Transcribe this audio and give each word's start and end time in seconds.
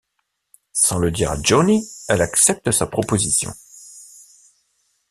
Sans 0.73 0.97
le 0.97 1.11
dire 1.11 1.29
à 1.29 1.37
Johnny, 1.43 1.87
elle 2.07 2.23
accepte 2.23 2.71
sa 2.71 2.87
proposition. 2.87 3.53